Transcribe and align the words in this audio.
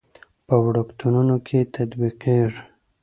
په 0.47 0.55
وړکتونونو 0.65 1.35
کې 1.47 1.59
تطبیقېږي. 1.75 2.61